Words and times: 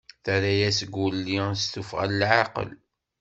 Terra-as 0.23 0.79
Guli 0.93 1.39
s 1.61 1.63
tufɣa 1.73 2.05
n 2.09 2.15
laɛqel. 2.19 2.69